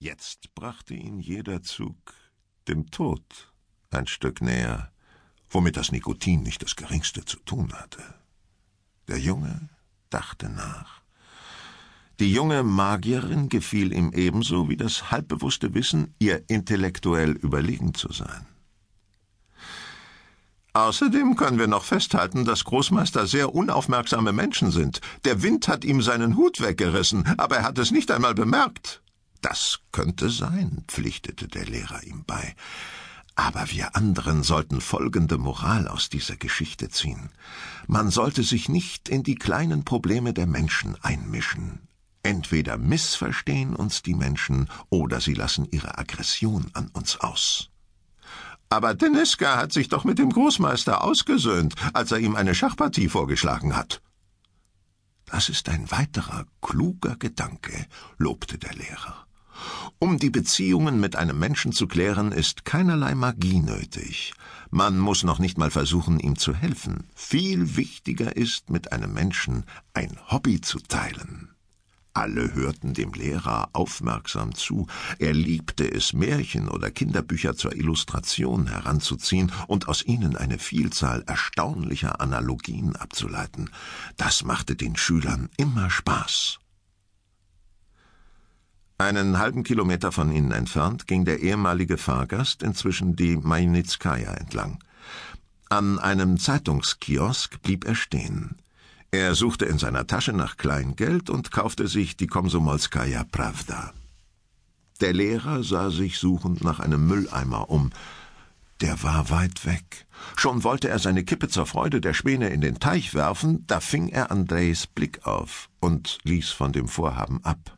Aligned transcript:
Jetzt 0.00 0.54
brachte 0.54 0.94
ihn 0.94 1.18
jeder 1.18 1.62
Zug 1.62 1.96
dem 2.68 2.88
Tod 2.90 3.52
ein 3.90 4.06
Stück 4.06 4.40
näher, 4.40 4.92
womit 5.50 5.76
das 5.76 5.90
Nikotin 5.90 6.44
nicht 6.44 6.62
das 6.62 6.76
geringste 6.76 7.24
zu 7.24 7.38
tun 7.40 7.72
hatte. 7.72 8.02
Der 9.08 9.18
Junge 9.18 9.70
dachte 10.08 10.50
nach. 10.50 11.02
Die 12.20 12.32
junge 12.32 12.62
Magierin 12.62 13.48
gefiel 13.48 13.92
ihm 13.92 14.12
ebenso 14.12 14.68
wie 14.68 14.76
das 14.76 15.10
halbbewusste 15.10 15.74
Wissen, 15.74 16.14
ihr 16.20 16.48
intellektuell 16.48 17.32
überlegen 17.32 17.94
zu 17.94 18.12
sein. 18.12 18.46
Außerdem 20.74 21.34
können 21.34 21.58
wir 21.58 21.66
noch 21.66 21.84
festhalten, 21.84 22.44
dass 22.44 22.62
Großmeister 22.62 23.26
sehr 23.26 23.52
unaufmerksame 23.52 24.32
Menschen 24.32 24.70
sind. 24.70 25.00
Der 25.24 25.42
Wind 25.42 25.66
hat 25.66 25.84
ihm 25.84 26.02
seinen 26.02 26.36
Hut 26.36 26.60
weggerissen, 26.60 27.26
aber 27.36 27.56
er 27.56 27.62
hat 27.64 27.78
es 27.78 27.90
nicht 27.90 28.12
einmal 28.12 28.34
bemerkt. 28.34 29.02
Das 29.40 29.80
könnte 29.92 30.30
sein, 30.30 30.84
pflichtete 30.88 31.48
der 31.48 31.64
Lehrer 31.64 32.02
ihm 32.02 32.24
bei. 32.24 32.54
Aber 33.34 33.70
wir 33.70 33.94
anderen 33.94 34.42
sollten 34.42 34.80
folgende 34.80 35.38
Moral 35.38 35.86
aus 35.86 36.08
dieser 36.08 36.36
Geschichte 36.36 36.88
ziehen. 36.88 37.30
Man 37.86 38.10
sollte 38.10 38.42
sich 38.42 38.68
nicht 38.68 39.08
in 39.08 39.22
die 39.22 39.36
kleinen 39.36 39.84
Probleme 39.84 40.32
der 40.32 40.48
Menschen 40.48 40.96
einmischen. 41.02 41.86
Entweder 42.24 42.76
missverstehen 42.78 43.76
uns 43.76 44.02
die 44.02 44.14
Menschen 44.14 44.68
oder 44.90 45.20
sie 45.20 45.34
lassen 45.34 45.68
ihre 45.70 45.98
Aggression 45.98 46.70
an 46.72 46.88
uns 46.88 47.20
aus. 47.20 47.70
Aber 48.70 48.94
Deniska 48.94 49.56
hat 49.56 49.72
sich 49.72 49.88
doch 49.88 50.04
mit 50.04 50.18
dem 50.18 50.30
Großmeister 50.30 51.02
ausgesöhnt, 51.02 51.74
als 51.94 52.10
er 52.10 52.18
ihm 52.18 52.34
eine 52.34 52.54
Schachpartie 52.54 53.08
vorgeschlagen 53.08 53.76
hat. 53.76 54.02
Das 55.26 55.48
ist 55.48 55.68
ein 55.68 55.90
weiterer 55.90 56.44
kluger 56.60 57.16
Gedanke, 57.16 57.86
lobte 58.18 58.58
der 58.58 58.74
Lehrer. 58.74 59.26
Um 59.98 60.18
die 60.18 60.30
Beziehungen 60.30 61.00
mit 61.00 61.16
einem 61.16 61.38
Menschen 61.38 61.72
zu 61.72 61.86
klären, 61.86 62.32
ist 62.32 62.64
keinerlei 62.64 63.14
Magie 63.14 63.60
nötig. 63.60 64.32
Man 64.70 64.98
muss 64.98 65.24
noch 65.24 65.38
nicht 65.38 65.58
mal 65.58 65.70
versuchen, 65.70 66.20
ihm 66.20 66.36
zu 66.36 66.54
helfen. 66.54 67.08
Viel 67.14 67.76
wichtiger 67.76 68.36
ist, 68.36 68.70
mit 68.70 68.92
einem 68.92 69.12
Menschen 69.12 69.64
ein 69.94 70.18
Hobby 70.30 70.60
zu 70.60 70.78
teilen. 70.78 71.50
Alle 72.18 72.52
hörten 72.52 72.94
dem 72.94 73.12
Lehrer 73.12 73.68
aufmerksam 73.72 74.52
zu. 74.52 74.88
Er 75.20 75.32
liebte 75.32 75.88
es, 75.88 76.12
Märchen 76.12 76.68
oder 76.68 76.90
Kinderbücher 76.90 77.54
zur 77.54 77.76
Illustration 77.76 78.66
heranzuziehen 78.66 79.52
und 79.68 79.86
aus 79.86 80.04
ihnen 80.04 80.36
eine 80.36 80.58
Vielzahl 80.58 81.22
erstaunlicher 81.28 82.20
Analogien 82.20 82.96
abzuleiten. 82.96 83.70
Das 84.16 84.42
machte 84.42 84.74
den 84.74 84.96
Schülern 84.96 85.48
immer 85.58 85.90
Spaß. 85.90 86.58
Einen 89.00 89.38
halben 89.38 89.62
Kilometer 89.62 90.10
von 90.10 90.32
ihnen 90.32 90.50
entfernt 90.50 91.06
ging 91.06 91.24
der 91.24 91.38
ehemalige 91.38 91.98
Fahrgast 91.98 92.64
inzwischen 92.64 93.14
die 93.14 93.36
Majnitskaya 93.36 94.34
entlang. 94.34 94.82
An 95.68 96.00
einem 96.00 96.36
Zeitungskiosk 96.36 97.62
blieb 97.62 97.86
er 97.86 97.94
stehen. 97.94 98.56
Er 99.12 99.36
suchte 99.36 99.66
in 99.66 99.78
seiner 99.78 100.08
Tasche 100.08 100.32
nach 100.32 100.56
Kleingeld 100.56 101.30
und 101.30 101.52
kaufte 101.52 101.86
sich 101.86 102.16
die 102.16 102.26
Komsomolskaja 102.26 103.22
Pravda. 103.22 103.92
Der 105.00 105.12
Lehrer 105.12 105.62
sah 105.62 105.90
sich 105.90 106.18
suchend 106.18 106.64
nach 106.64 106.80
einem 106.80 107.06
Mülleimer 107.06 107.70
um. 107.70 107.90
Der 108.80 109.00
war 109.04 109.30
weit 109.30 109.64
weg. 109.64 110.06
Schon 110.36 110.64
wollte 110.64 110.88
er 110.88 110.98
seine 110.98 111.22
Kippe 111.22 111.46
zur 111.46 111.66
Freude 111.66 112.00
der 112.00 112.14
Späne 112.14 112.48
in 112.48 112.60
den 112.60 112.80
Teich 112.80 113.14
werfen, 113.14 113.64
da 113.68 113.78
fing 113.78 114.08
er 114.08 114.32
Andrejs 114.32 114.88
Blick 114.88 115.24
auf 115.24 115.68
und 115.78 116.18
ließ 116.24 116.50
von 116.50 116.72
dem 116.72 116.88
Vorhaben 116.88 117.44
ab. 117.44 117.77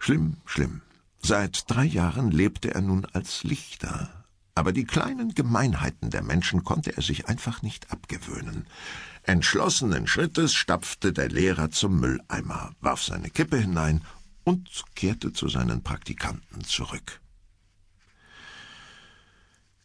Schlimm, 0.00 0.38
schlimm. 0.46 0.80
Seit 1.22 1.70
drei 1.70 1.84
Jahren 1.84 2.30
lebte 2.30 2.74
er 2.74 2.80
nun 2.80 3.04
als 3.12 3.44
Lichter. 3.44 4.24
Aber 4.54 4.72
die 4.72 4.86
kleinen 4.86 5.34
Gemeinheiten 5.34 6.08
der 6.08 6.22
Menschen 6.22 6.64
konnte 6.64 6.96
er 6.96 7.02
sich 7.02 7.28
einfach 7.28 7.60
nicht 7.60 7.92
abgewöhnen. 7.92 8.66
Entschlossenen 9.24 10.06
Schrittes 10.06 10.54
stapfte 10.54 11.12
der 11.12 11.28
Lehrer 11.28 11.70
zum 11.70 12.00
Mülleimer, 12.00 12.72
warf 12.80 13.02
seine 13.02 13.28
Kippe 13.28 13.58
hinein 13.58 14.02
und 14.42 14.68
kehrte 14.94 15.34
zu 15.34 15.48
seinen 15.48 15.82
Praktikanten 15.82 16.64
zurück. 16.64 17.20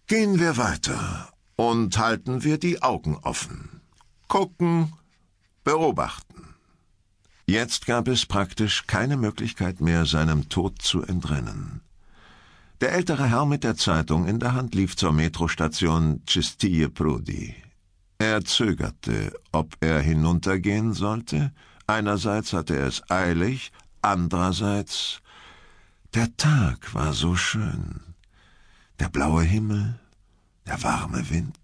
Gehen 0.07 0.39
wir 0.39 0.55
weiter 0.55 1.33
und 1.57 1.97
halten 1.97 2.43
wir 2.43 2.57
die 2.57 2.81
Augen 2.81 3.17
offen. 3.17 3.81
Gucken, 4.29 4.93
beobachten. 5.65 6.44
Jetzt 7.47 7.85
gab 7.85 8.07
es 8.07 8.25
praktisch 8.25 8.87
keine 8.87 9.17
Möglichkeit 9.17 9.79
mehr, 9.79 10.07
seinem 10.07 10.49
Tod 10.49 10.81
zu 10.81 11.03
entrennen. 11.03 11.81
Der 12.81 12.93
ältere 12.93 13.29
Herr 13.29 13.45
mit 13.45 13.63
der 13.63 13.77
Zeitung 13.77 14.27
in 14.27 14.39
der 14.39 14.53
Hand 14.53 14.73
lief 14.73 14.97
zur 14.97 15.13
Metrostation 15.13 16.23
Cistille 16.27 16.89
Prudi. 16.89 17.55
Er 18.17 18.43
zögerte, 18.43 19.31
ob 19.51 19.77
er 19.79 20.01
hinuntergehen 20.01 20.93
sollte. 20.93 21.51
Einerseits 21.85 22.51
hatte 22.51 22.77
er 22.77 22.87
es 22.87 23.03
eilig, 23.11 23.71
andererseits 24.01 25.21
der 26.15 26.35
Tag 26.37 26.95
war 26.95 27.13
so 27.13 27.35
schön. 27.35 27.99
Der 28.99 29.09
blaue 29.09 29.43
Himmel, 29.43 29.99
der 30.65 30.81
warme 30.81 31.29
Wind. 31.29 31.59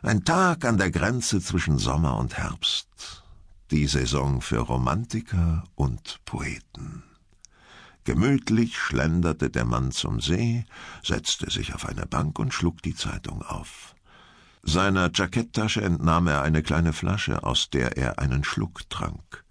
Ein 0.00 0.24
Tag 0.24 0.64
an 0.64 0.78
der 0.78 0.90
Grenze 0.90 1.42
zwischen 1.42 1.78
Sommer 1.78 2.16
und 2.16 2.38
Herbst 2.38 3.24
die 3.70 3.86
Saison 3.86 4.40
für 4.40 4.60
Romantiker 4.60 5.64
und 5.74 6.20
Poeten. 6.24 7.02
Gemütlich 8.04 8.78
schlenderte 8.78 9.50
der 9.50 9.66
Mann 9.66 9.92
zum 9.92 10.20
See, 10.20 10.64
setzte 11.02 11.50
sich 11.50 11.74
auf 11.74 11.86
eine 11.86 12.06
Bank 12.06 12.38
und 12.38 12.54
schlug 12.54 12.82
die 12.82 12.94
Zeitung 12.94 13.42
auf. 13.42 13.94
Seiner 14.62 15.10
Jacketttasche 15.12 15.82
entnahm 15.82 16.26
er 16.26 16.42
eine 16.42 16.62
kleine 16.62 16.92
Flasche, 16.92 17.42
aus 17.44 17.68
der 17.70 17.96
er 17.98 18.18
einen 18.18 18.44
Schluck 18.44 18.88
trank. 18.88 19.44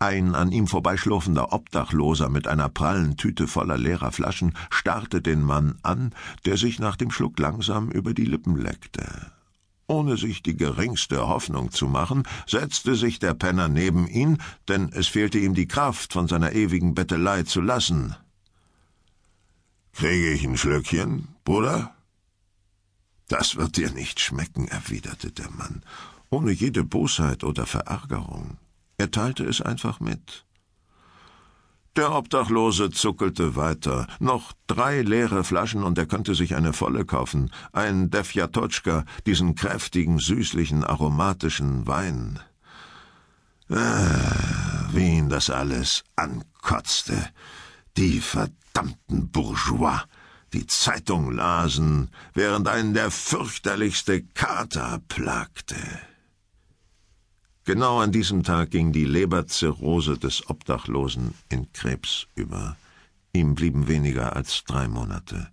Ein 0.00 0.34
an 0.34 0.50
ihm 0.50 0.66
vorbeischlurfender 0.66 1.52
Obdachloser 1.52 2.28
mit 2.28 2.48
einer 2.48 2.68
prallen 2.68 3.16
Tüte 3.16 3.46
voller 3.46 3.78
leerer 3.78 4.10
Flaschen 4.10 4.54
starrte 4.70 5.22
den 5.22 5.42
Mann 5.42 5.78
an, 5.82 6.12
der 6.44 6.56
sich 6.56 6.80
nach 6.80 6.96
dem 6.96 7.12
Schluck 7.12 7.38
langsam 7.38 7.90
über 7.90 8.12
die 8.12 8.24
Lippen 8.26 8.56
leckte. 8.56 9.32
Ohne 9.86 10.16
sich 10.16 10.42
die 10.42 10.56
geringste 10.56 11.26
Hoffnung 11.26 11.70
zu 11.70 11.86
machen, 11.86 12.22
setzte 12.46 12.94
sich 12.94 13.18
der 13.18 13.34
Penner 13.34 13.68
neben 13.68 14.06
ihn, 14.08 14.38
denn 14.68 14.90
es 14.92 15.08
fehlte 15.08 15.38
ihm 15.38 15.54
die 15.54 15.68
Kraft, 15.68 16.12
von 16.12 16.26
seiner 16.26 16.52
ewigen 16.52 16.94
Bettelei 16.94 17.42
zu 17.42 17.60
lassen. 17.60 18.16
Kriege 19.92 20.32
ich 20.32 20.44
ein 20.44 20.56
Schlückchen, 20.56 21.28
Bruder? 21.44 21.94
Das 23.28 23.56
wird 23.56 23.76
dir 23.76 23.90
nicht 23.90 24.20
schmecken, 24.20 24.68
erwiderte 24.68 25.32
der 25.32 25.50
Mann, 25.50 25.82
ohne 26.30 26.50
jede 26.50 26.82
Bosheit 26.82 27.44
oder 27.44 27.66
Verärgerung. 27.66 28.58
Er 28.96 29.10
teilte 29.10 29.44
es 29.44 29.60
einfach 29.60 30.00
mit. 30.00 30.44
Der 31.96 32.12
Obdachlose 32.12 32.90
zuckelte 32.90 33.54
weiter. 33.54 34.08
Noch 34.18 34.52
drei 34.66 35.02
leere 35.02 35.44
Flaschen 35.44 35.84
und 35.84 35.96
er 35.96 36.06
könnte 36.06 36.34
sich 36.34 36.56
eine 36.56 36.72
volle 36.72 37.04
kaufen. 37.04 37.52
Ein 37.72 38.10
Defjatotschka, 38.10 39.04
diesen 39.26 39.54
kräftigen, 39.54 40.18
süßlichen, 40.18 40.82
aromatischen 40.82 41.86
Wein. 41.86 42.40
Ah, 43.70 44.88
wie 44.92 45.18
ihn 45.18 45.28
das 45.28 45.50
alles 45.50 46.02
ankotzte. 46.16 47.30
Die 47.96 48.20
verdammten 48.20 49.30
Bourgeois, 49.30 50.00
die 50.52 50.66
Zeitung 50.66 51.30
lasen, 51.30 52.10
während 52.34 52.66
einen 52.66 52.94
der 52.94 53.12
fürchterlichste 53.12 54.24
Kater 54.34 55.00
plagte. 55.06 55.76
Genau 57.64 58.00
an 58.00 58.12
diesem 58.12 58.42
Tag 58.42 58.70
ging 58.70 58.92
die 58.92 59.06
Leberzirrhose 59.06 60.18
des 60.18 60.50
Obdachlosen 60.50 61.32
in 61.48 61.72
Krebs 61.72 62.26
über. 62.34 62.76
Ihm 63.32 63.54
blieben 63.54 63.88
weniger 63.88 64.36
als 64.36 64.64
drei 64.64 64.86
Monate. 64.86 65.48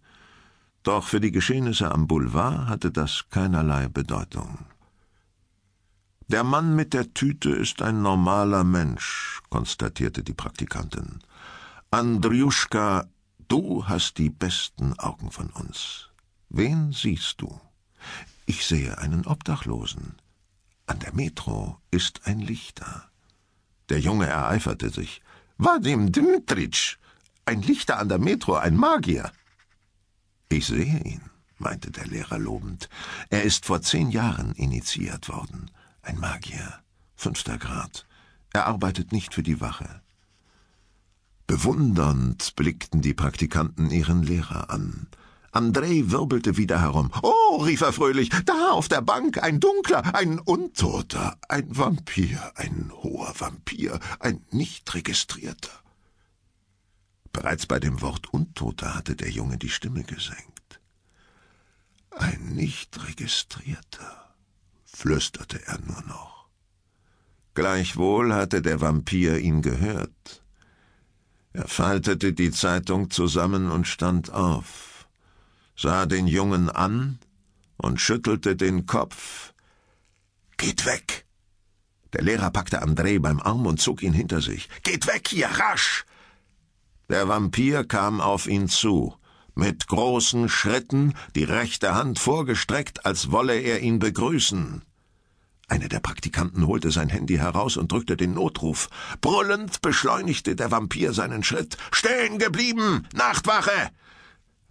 Doch 0.83 1.05
für 1.07 1.21
die 1.21 1.31
Geschehnisse 1.31 1.91
am 1.91 2.07
Boulevard 2.07 2.67
hatte 2.67 2.91
das 2.91 3.25
keinerlei 3.29 3.87
Bedeutung. 3.87 4.59
Der 6.27 6.43
Mann 6.43 6.75
mit 6.75 6.93
der 6.93 7.13
Tüte 7.13 7.49
ist 7.49 7.81
ein 7.81 8.01
normaler 8.01 8.65
Mensch, 8.65 9.41
konstatierte 9.49 10.21
die 10.23 10.33
Praktikantin. 10.33 11.19
Andriuschka, 11.91 13.07
du 13.47 13.87
hast 13.87 14.17
die 14.17 14.29
besten 14.29 14.99
Augen 14.99 15.31
von 15.31 15.49
uns. 15.49 16.09
Wen 16.49 16.91
siehst 16.91 17.41
du? 17.41 17.59
Ich 18.45 18.65
sehe 18.65 18.97
einen 18.97 19.25
Obdachlosen. 19.25 20.20
An 20.91 20.99
der 20.99 21.15
Metro 21.15 21.79
ist 21.89 22.27
ein 22.27 22.39
Lichter. 22.39 23.09
Der 23.87 24.01
Junge 24.01 24.25
ereiferte 24.25 24.89
sich. 24.89 25.21
Vadim 25.57 26.11
Dmitritsch! 26.11 26.97
Ein 27.45 27.61
Lichter 27.61 27.97
an 27.97 28.09
der 28.09 28.19
Metro, 28.19 28.55
ein 28.55 28.75
Magier! 28.75 29.31
Ich 30.49 30.65
sehe 30.67 30.99
ihn, 31.05 31.21
meinte 31.57 31.91
der 31.91 32.07
Lehrer 32.07 32.37
lobend. 32.37 32.89
Er 33.29 33.43
ist 33.43 33.67
vor 33.67 33.81
zehn 33.81 34.11
Jahren 34.11 34.51
initiiert 34.51 35.29
worden. 35.29 35.71
Ein 36.01 36.19
Magier. 36.19 36.81
Fünfter 37.15 37.57
Grad. 37.57 38.05
Er 38.51 38.65
arbeitet 38.65 39.13
nicht 39.13 39.33
für 39.33 39.43
die 39.43 39.61
Wache. 39.61 40.01
Bewundernd 41.47 42.53
blickten 42.57 43.01
die 43.01 43.13
Praktikanten 43.13 43.91
ihren 43.91 44.23
Lehrer 44.23 44.69
an. 44.69 45.07
Andrei 45.51 46.03
wirbelte 46.05 46.55
wieder 46.55 46.79
herum. 46.79 47.11
Oh, 47.21 47.57
rief 47.57 47.81
er 47.81 47.91
fröhlich, 47.91 48.29
da 48.45 48.71
auf 48.71 48.87
der 48.87 49.01
Bank 49.01 49.43
ein 49.43 49.59
Dunkler, 49.59 50.15
ein 50.15 50.39
Untoter, 50.39 51.37
ein 51.49 51.77
Vampir, 51.77 52.53
ein 52.55 52.91
hoher 52.93 53.33
Vampir, 53.37 53.99
ein 54.19 54.45
nicht 54.51 54.93
registrierter. 54.93 55.71
Bereits 57.33 57.65
bei 57.65 57.79
dem 57.79 58.01
Wort 58.01 58.33
Untoter 58.33 58.95
hatte 58.95 59.15
der 59.15 59.29
Junge 59.29 59.57
die 59.57 59.69
Stimme 59.69 60.03
gesenkt. 60.03 60.79
Ein 62.11 62.53
nicht 62.55 63.07
registrierter, 63.07 64.33
flüsterte 64.85 65.65
er 65.65 65.79
nur 65.81 66.01
noch. 66.03 66.47
Gleichwohl 67.53 68.33
hatte 68.33 68.61
der 68.61 68.79
Vampir 68.79 69.37
ihn 69.39 69.61
gehört. 69.61 70.43
Er 71.51 71.67
faltete 71.67 72.31
die 72.31 72.51
Zeitung 72.51 73.09
zusammen 73.09 73.69
und 73.69 73.85
stand 73.85 74.31
auf 74.31 74.90
sah 75.81 76.05
den 76.05 76.27
Jungen 76.27 76.69
an 76.69 77.17
und 77.77 77.99
schüttelte 77.99 78.55
den 78.55 78.85
Kopf. 78.85 79.53
Geht 80.57 80.85
weg! 80.85 81.25
Der 82.13 82.21
Lehrer 82.21 82.51
packte 82.51 82.83
André 82.83 83.19
beim 83.19 83.39
Arm 83.39 83.65
und 83.65 83.81
zog 83.81 84.03
ihn 84.03 84.13
hinter 84.13 84.41
sich. 84.41 84.69
Geht 84.83 85.07
weg 85.07 85.27
hier, 85.27 85.47
rasch! 85.47 86.05
Der 87.09 87.27
Vampir 87.27 87.83
kam 87.83 88.21
auf 88.21 88.47
ihn 88.47 88.67
zu, 88.67 89.15
mit 89.55 89.87
großen 89.87 90.49
Schritten, 90.49 91.15
die 91.35 91.45
rechte 91.45 91.95
Hand 91.95 92.19
vorgestreckt, 92.19 93.05
als 93.05 93.31
wolle 93.31 93.59
er 93.59 93.79
ihn 93.79 93.97
begrüßen. 93.97 94.83
Einer 95.67 95.87
der 95.87 95.99
Praktikanten 95.99 96.67
holte 96.67 96.91
sein 96.91 97.09
Handy 97.09 97.37
heraus 97.37 97.75
und 97.75 97.91
drückte 97.91 98.17
den 98.17 98.33
Notruf. 98.33 98.89
Brüllend 99.19 99.81
beschleunigte 99.81 100.55
der 100.55 100.69
Vampir 100.69 101.13
seinen 101.13 101.43
Schritt. 101.43 101.77
Stehen 101.91 102.37
geblieben! 102.37 103.07
Nachtwache! 103.13 103.91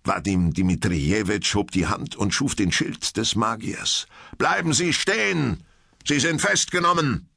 Wadim 0.05 0.53
Dmitrijewitsch 0.55 1.55
hob 1.55 1.71
die 1.71 1.87
Hand 1.87 2.17
und 2.17 2.33
schuf 2.33 2.55
den 2.55 2.73
Schild 2.73 3.17
des 3.17 3.35
Magiers. 3.35 4.07
Bleiben 4.39 4.73
Sie 4.73 4.93
stehen! 4.93 5.63
Sie 6.07 6.21
sind 6.21 6.41
festgenommen! 6.41 7.29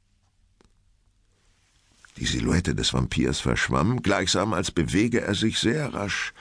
Die 2.16 2.26
Silhouette 2.26 2.74
des 2.74 2.92
Vampirs 2.92 3.40
verschwamm, 3.40 4.00
gleichsam 4.02 4.54
als 4.54 4.70
bewege 4.70 5.20
er 5.20 5.34
sich 5.34 5.58
sehr 5.58 5.92
rasch. 5.92 6.32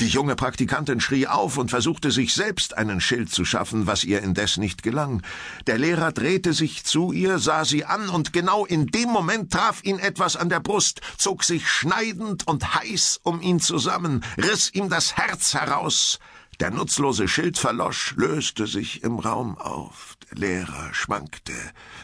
Die 0.00 0.06
junge 0.06 0.36
Praktikantin 0.36 1.00
schrie 1.00 1.26
auf 1.26 1.58
und 1.58 1.70
versuchte 1.70 2.12
sich 2.12 2.32
selbst 2.32 2.76
einen 2.78 3.00
Schild 3.00 3.32
zu 3.32 3.44
schaffen, 3.44 3.88
was 3.88 4.04
ihr 4.04 4.22
indes 4.22 4.56
nicht 4.56 4.84
gelang. 4.84 5.22
Der 5.66 5.76
Lehrer 5.76 6.12
drehte 6.12 6.52
sich 6.52 6.84
zu 6.84 7.10
ihr, 7.10 7.40
sah 7.40 7.64
sie 7.64 7.84
an, 7.84 8.08
und 8.08 8.32
genau 8.32 8.64
in 8.64 8.86
dem 8.86 9.08
Moment 9.08 9.52
traf 9.52 9.82
ihn 9.82 9.98
etwas 9.98 10.36
an 10.36 10.50
der 10.50 10.60
Brust, 10.60 11.00
zog 11.16 11.42
sich 11.42 11.68
schneidend 11.68 12.46
und 12.46 12.76
heiß 12.76 13.18
um 13.24 13.40
ihn 13.42 13.58
zusammen, 13.58 14.24
riss 14.36 14.72
ihm 14.72 14.88
das 14.88 15.16
Herz 15.16 15.54
heraus. 15.54 16.20
Der 16.60 16.72
nutzlose 16.72 17.28
Schild 17.28 17.56
verlosch, 17.56 18.14
löste 18.16 18.66
sich 18.66 19.04
im 19.04 19.20
Raum 19.20 19.56
auf. 19.58 20.16
Der 20.28 20.38
Lehrer 20.38 20.92
schwankte, 20.92 21.52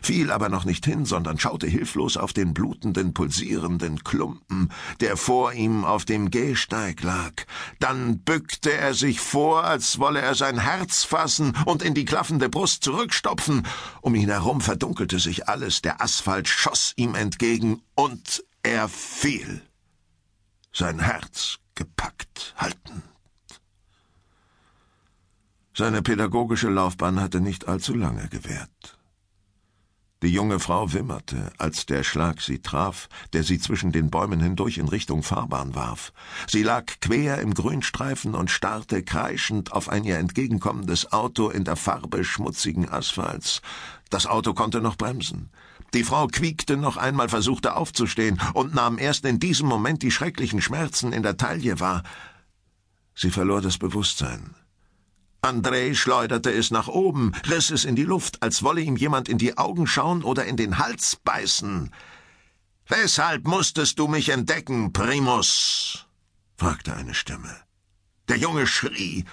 fiel 0.00 0.30
aber 0.30 0.48
noch 0.48 0.64
nicht 0.64 0.84
hin, 0.84 1.04
sondern 1.04 1.40
schaute 1.40 1.66
hilflos 1.66 2.16
auf 2.16 2.32
den 2.32 2.54
blutenden, 2.54 3.14
pulsierenden 3.14 4.04
Klumpen, 4.04 4.70
der 5.00 5.16
vor 5.16 5.52
ihm 5.54 5.84
auf 5.84 6.04
dem 6.04 6.30
Gehsteig 6.30 7.02
lag. 7.02 7.32
Dann 7.80 8.20
bückte 8.20 8.72
er 8.72 8.94
sich 8.94 9.18
vor, 9.18 9.64
als 9.64 9.98
wolle 9.98 10.20
er 10.20 10.36
sein 10.36 10.60
Herz 10.60 11.02
fassen 11.02 11.56
und 11.64 11.82
in 11.82 11.94
die 11.94 12.04
klaffende 12.04 12.48
Brust 12.48 12.84
zurückstopfen. 12.84 13.66
Um 14.02 14.14
ihn 14.14 14.28
herum 14.28 14.60
verdunkelte 14.60 15.18
sich 15.18 15.48
alles, 15.48 15.82
der 15.82 16.00
Asphalt 16.00 16.46
schoss 16.46 16.92
ihm 16.94 17.16
entgegen, 17.16 17.82
und 17.96 18.44
er 18.62 18.88
fiel. 18.88 19.62
Sein 20.72 21.00
Herz 21.00 21.58
gepackt 21.74 22.54
halten. 22.56 23.02
Seine 25.76 26.02
pädagogische 26.02 26.70
Laufbahn 26.70 27.20
hatte 27.20 27.40
nicht 27.40 27.66
allzu 27.66 27.94
lange 27.94 28.28
gewährt. 28.28 28.98
Die 30.22 30.28
junge 30.28 30.60
Frau 30.60 30.92
wimmerte, 30.92 31.52
als 31.58 31.84
der 31.84 32.04
Schlag 32.04 32.40
sie 32.40 32.60
traf, 32.60 33.08
der 33.32 33.42
sie 33.42 33.58
zwischen 33.58 33.90
den 33.90 34.08
Bäumen 34.08 34.40
hindurch 34.40 34.78
in 34.78 34.88
Richtung 34.88 35.24
Fahrbahn 35.24 35.74
warf. 35.74 36.12
Sie 36.46 36.62
lag 36.62 36.86
quer 37.00 37.40
im 37.40 37.52
Grünstreifen 37.52 38.34
und 38.36 38.52
starrte 38.52 39.02
kreischend 39.02 39.72
auf 39.72 39.88
ein 39.88 40.04
ihr 40.04 40.16
entgegenkommendes 40.16 41.12
Auto 41.12 41.50
in 41.50 41.64
der 41.64 41.76
Farbe 41.76 42.24
schmutzigen 42.24 42.88
Asphalts. 42.88 43.60
Das 44.10 44.26
Auto 44.26 44.54
konnte 44.54 44.80
noch 44.80 44.96
bremsen. 44.96 45.50
Die 45.92 46.04
Frau 46.04 46.28
quiekte 46.28 46.76
noch 46.76 46.96
einmal, 46.96 47.28
versuchte 47.28 47.76
aufzustehen 47.76 48.40
und 48.54 48.74
nahm 48.74 48.96
erst 48.96 49.24
in 49.24 49.40
diesem 49.40 49.68
Moment 49.68 50.02
die 50.02 50.12
schrecklichen 50.12 50.62
Schmerzen 50.62 51.12
in 51.12 51.24
der 51.24 51.36
Taille 51.36 51.80
wahr. 51.80 52.04
Sie 53.14 53.30
verlor 53.30 53.60
das 53.60 53.76
Bewusstsein. 53.76 54.54
André 55.44 55.94
schleuderte 55.94 56.50
es 56.50 56.70
nach 56.70 56.88
oben, 56.88 57.32
riss 57.50 57.70
es 57.70 57.84
in 57.84 57.96
die 57.96 58.04
Luft, 58.04 58.42
als 58.42 58.62
wolle 58.62 58.80
ihm 58.80 58.96
jemand 58.96 59.28
in 59.28 59.36
die 59.36 59.58
Augen 59.58 59.86
schauen 59.86 60.22
oder 60.22 60.46
in 60.46 60.56
den 60.56 60.78
Hals 60.78 61.16
beißen. 61.22 61.92
Weshalb 62.88 63.46
musstest 63.46 63.98
du 63.98 64.08
mich 64.08 64.30
entdecken, 64.30 64.94
Primus? 64.94 66.06
fragte 66.56 66.94
eine 66.94 67.12
Stimme. 67.12 67.54
Der 68.28 68.38
Junge 68.38 68.66
schrie, 68.66 69.26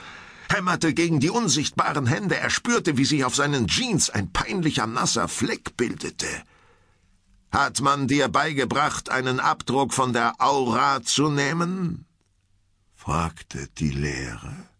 hämmerte 0.49 0.93
gegen 0.93 1.21
die 1.21 1.29
unsichtbaren 1.29 2.07
Hände, 2.07 2.35
er 2.35 2.49
spürte, 2.49 2.97
wie 2.97 3.05
sich 3.05 3.23
auf 3.23 3.35
seinen 3.35 3.67
Jeans 3.67 4.09
ein 4.09 4.33
peinlicher 4.33 4.87
nasser 4.87 5.29
Fleck 5.29 5.77
bildete. 5.77 6.27
Hat 7.53 7.79
man 7.79 8.09
dir 8.09 8.27
beigebracht, 8.27 9.09
einen 9.09 9.39
Abdruck 9.39 9.93
von 9.93 10.11
der 10.11 10.33
Aura 10.39 11.01
zu 11.03 11.29
nehmen? 11.29 12.05
fragte 12.95 13.69
die 13.77 13.91
Lehre. 13.91 14.70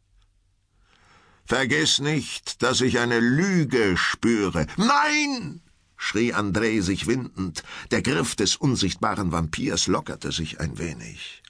Vergiss 1.52 2.00
nicht, 2.00 2.64
dass 2.64 2.80
ich 2.80 2.98
eine 3.00 3.20
Lüge 3.20 3.98
spüre. 3.98 4.68
Nein! 4.78 5.60
schrie 5.98 6.34
André 6.34 6.82
sich 6.82 7.08
windend. 7.08 7.64
Der 7.92 8.02
Griff 8.02 8.38
des 8.38 8.56
unsichtbaren 8.56 9.34
Vampirs 9.34 9.88
lockerte 9.88 10.32
sich 10.32 10.62
ein 10.62 10.78
wenig. 10.80 11.44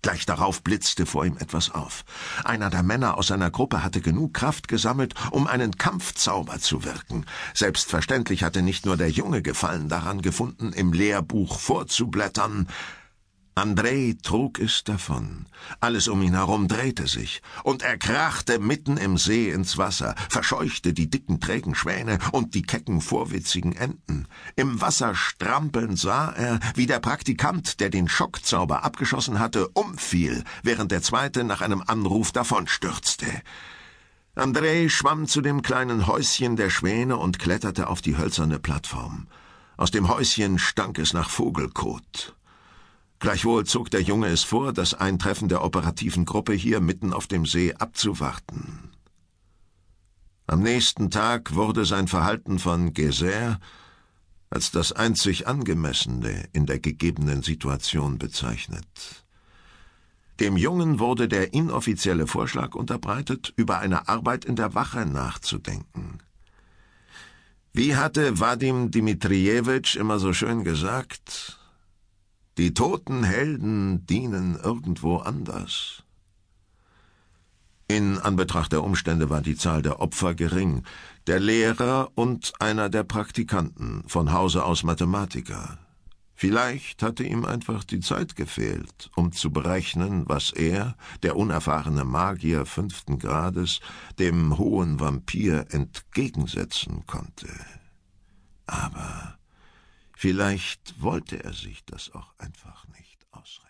Gleich 0.00 0.26
darauf 0.26 0.62
blitzte 0.62 1.06
vor 1.06 1.26
ihm 1.26 1.38
etwas 1.38 1.72
auf. 1.72 2.04
Einer 2.44 2.70
der 2.70 2.84
Männer 2.84 3.18
aus 3.18 3.26
seiner 3.26 3.50
Gruppe 3.50 3.82
hatte 3.82 4.00
genug 4.00 4.32
Kraft 4.32 4.68
gesammelt, 4.68 5.14
um 5.32 5.48
einen 5.48 5.76
Kampfzauber 5.76 6.60
zu 6.60 6.84
wirken. 6.84 7.26
Selbstverständlich 7.52 8.44
hatte 8.44 8.62
nicht 8.62 8.86
nur 8.86 8.96
der 8.96 9.10
Junge 9.10 9.42
Gefallen 9.42 9.88
daran 9.88 10.22
gefunden, 10.22 10.72
im 10.72 10.92
Lehrbuch 10.92 11.58
vorzublättern, 11.58 12.68
Andrei 13.58 14.14
trug 14.22 14.58
es 14.58 14.84
davon. 14.84 15.46
Alles 15.80 16.08
um 16.08 16.20
ihn 16.20 16.34
herum 16.34 16.68
drehte 16.68 17.06
sich, 17.06 17.40
und 17.64 17.80
er 17.80 17.96
krachte 17.96 18.58
mitten 18.58 18.98
im 18.98 19.16
See 19.16 19.50
ins 19.50 19.78
Wasser, 19.78 20.14
verscheuchte 20.28 20.92
die 20.92 21.08
dicken, 21.08 21.40
trägen 21.40 21.74
Schwäne 21.74 22.18
und 22.32 22.54
die 22.54 22.60
kecken, 22.60 23.00
vorwitzigen 23.00 23.74
Enten. 23.74 24.28
Im 24.56 24.82
Wasser 24.82 25.14
strampeln 25.14 25.96
sah 25.96 26.32
er, 26.32 26.60
wie 26.74 26.84
der 26.84 27.00
Praktikant, 27.00 27.80
der 27.80 27.88
den 27.88 28.08
Schockzauber 28.08 28.84
abgeschossen 28.84 29.38
hatte, 29.38 29.68
umfiel, 29.68 30.44
während 30.62 30.92
der 30.92 31.00
zweite 31.00 31.42
nach 31.42 31.62
einem 31.62 31.82
Anruf 31.86 32.32
davonstürzte. 32.32 33.40
Andrei 34.34 34.90
schwamm 34.90 35.26
zu 35.26 35.40
dem 35.40 35.62
kleinen 35.62 36.06
Häuschen 36.06 36.56
der 36.56 36.68
Schwäne 36.68 37.16
und 37.16 37.38
kletterte 37.38 37.86
auf 37.86 38.02
die 38.02 38.18
hölzerne 38.18 38.58
Plattform. 38.58 39.28
Aus 39.78 39.90
dem 39.90 40.08
Häuschen 40.08 40.58
stank 40.58 40.98
es 40.98 41.14
nach 41.14 41.30
Vogelkot. 41.30 42.36
Gleichwohl 43.18 43.64
zog 43.64 43.90
der 43.90 44.02
Junge 44.02 44.28
es 44.28 44.42
vor, 44.42 44.72
das 44.72 44.94
Eintreffen 44.94 45.48
der 45.48 45.64
operativen 45.64 46.24
Gruppe 46.24 46.52
hier 46.52 46.80
mitten 46.80 47.12
auf 47.12 47.26
dem 47.26 47.46
See 47.46 47.72
abzuwarten. 47.74 48.90
Am 50.46 50.62
nächsten 50.62 51.10
Tag 51.10 51.54
wurde 51.54 51.84
sein 51.84 52.08
Verhalten 52.08 52.58
von 52.58 52.92
Geser 52.92 53.58
als 54.48 54.70
das 54.70 54.92
einzig 54.92 55.48
angemessene 55.48 56.48
in 56.52 56.66
der 56.66 56.78
gegebenen 56.78 57.42
Situation 57.42 58.18
bezeichnet. 58.18 59.24
Dem 60.38 60.56
Jungen 60.56 61.00
wurde 61.00 61.28
der 61.28 61.54
inoffizielle 61.54 62.26
Vorschlag 62.26 62.74
unterbreitet, 62.74 63.52
über 63.56 63.78
eine 63.78 64.08
Arbeit 64.08 64.44
in 64.44 64.54
der 64.54 64.74
Wache 64.74 65.06
nachzudenken. 65.06 66.18
Wie 67.72 67.96
hatte 67.96 68.38
Wadim 68.38 68.90
Dmitrijewitsch 68.90 69.96
immer 69.96 70.18
so 70.18 70.32
schön 70.32 70.62
gesagt, 70.62 71.58
die 72.58 72.74
toten 72.74 73.22
Helden 73.22 74.06
dienen 74.06 74.56
irgendwo 74.56 75.18
anders. 75.18 76.02
In 77.88 78.18
Anbetracht 78.18 78.72
der 78.72 78.82
Umstände 78.82 79.30
war 79.30 79.42
die 79.42 79.56
Zahl 79.56 79.82
der 79.82 80.00
Opfer 80.00 80.34
gering. 80.34 80.82
Der 81.28 81.38
Lehrer 81.38 82.10
und 82.16 82.52
einer 82.58 82.88
der 82.88 83.04
Praktikanten, 83.04 84.02
von 84.08 84.32
Hause 84.32 84.64
aus 84.64 84.82
Mathematiker. 84.82 85.78
Vielleicht 86.34 87.02
hatte 87.02 87.24
ihm 87.24 87.44
einfach 87.44 87.84
die 87.84 88.00
Zeit 88.00 88.36
gefehlt, 88.36 89.10
um 89.14 89.32
zu 89.32 89.50
berechnen, 89.50 90.24
was 90.26 90.50
er, 90.52 90.96
der 91.22 91.36
unerfahrene 91.36 92.04
Magier 92.04 92.66
fünften 92.66 93.18
Grades, 93.18 93.80
dem 94.18 94.58
hohen 94.58 95.00
Vampir 95.00 95.66
entgegensetzen 95.70 97.06
konnte. 97.06 97.48
Aber 98.66 99.35
Vielleicht 100.18 101.02
wollte 101.02 101.44
er 101.44 101.52
sich 101.52 101.84
das 101.84 102.10
auch 102.12 102.32
einfach 102.38 102.88
nicht 102.88 103.18
ausrechnen. 103.32 103.65